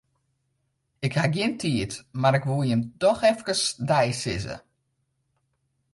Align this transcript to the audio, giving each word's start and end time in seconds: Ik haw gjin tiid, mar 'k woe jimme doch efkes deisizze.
Ik 1.05 1.13
haw 1.17 1.31
gjin 1.35 1.53
tiid, 1.59 1.93
mar 2.21 2.35
'k 2.39 2.45
woe 2.49 2.63
jimme 2.69 2.87
doch 3.01 3.23
efkes 3.31 3.61
deisizze. 3.89 4.55